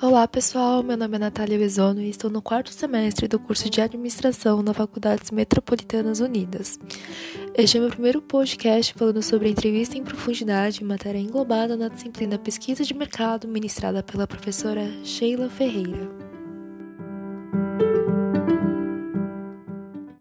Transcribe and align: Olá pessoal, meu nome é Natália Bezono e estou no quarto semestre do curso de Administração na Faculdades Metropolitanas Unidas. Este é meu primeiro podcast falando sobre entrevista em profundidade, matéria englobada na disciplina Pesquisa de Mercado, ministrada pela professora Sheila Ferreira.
Olá 0.00 0.28
pessoal, 0.28 0.80
meu 0.80 0.96
nome 0.96 1.16
é 1.16 1.18
Natália 1.18 1.58
Bezono 1.58 2.00
e 2.00 2.08
estou 2.08 2.30
no 2.30 2.40
quarto 2.40 2.72
semestre 2.72 3.26
do 3.26 3.36
curso 3.36 3.68
de 3.68 3.80
Administração 3.80 4.62
na 4.62 4.72
Faculdades 4.72 5.32
Metropolitanas 5.32 6.20
Unidas. 6.20 6.78
Este 7.52 7.78
é 7.78 7.80
meu 7.80 7.90
primeiro 7.90 8.22
podcast 8.22 8.94
falando 8.94 9.20
sobre 9.24 9.50
entrevista 9.50 9.98
em 9.98 10.04
profundidade, 10.04 10.84
matéria 10.84 11.18
englobada 11.18 11.76
na 11.76 11.88
disciplina 11.88 12.38
Pesquisa 12.38 12.84
de 12.84 12.94
Mercado, 12.94 13.48
ministrada 13.48 14.00
pela 14.00 14.24
professora 14.24 14.88
Sheila 15.02 15.50
Ferreira. 15.50 16.27